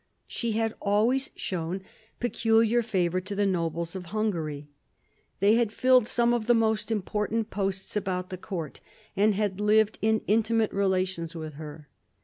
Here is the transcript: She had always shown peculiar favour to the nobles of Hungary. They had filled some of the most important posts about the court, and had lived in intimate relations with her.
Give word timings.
She 0.25 0.53
had 0.53 0.73
always 0.81 1.29
shown 1.35 1.83
peculiar 2.19 2.81
favour 2.81 3.21
to 3.21 3.35
the 3.35 3.45
nobles 3.45 3.95
of 3.95 4.07
Hungary. 4.07 4.67
They 5.41 5.53
had 5.53 5.71
filled 5.71 6.07
some 6.07 6.33
of 6.33 6.47
the 6.47 6.55
most 6.55 6.89
important 6.89 7.51
posts 7.51 7.95
about 7.95 8.29
the 8.31 8.37
court, 8.39 8.79
and 9.15 9.35
had 9.35 9.61
lived 9.61 9.99
in 10.01 10.23
intimate 10.25 10.73
relations 10.73 11.35
with 11.35 11.53
her. 11.53 11.87